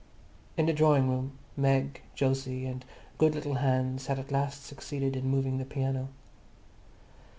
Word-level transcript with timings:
In 0.57 0.65
the 0.65 0.73
drawing 0.73 1.07
room 1.09 1.37
Meg, 1.55 2.01
Jose 2.19 2.65
and 2.65 2.83
good 3.19 3.35
little 3.35 3.53
Hans 3.53 4.07
had 4.07 4.17
at 4.17 4.31
last 4.31 4.65
succeeded 4.65 5.15
in 5.15 5.29
moving 5.29 5.59
the 5.59 5.63
piano. 5.65 6.07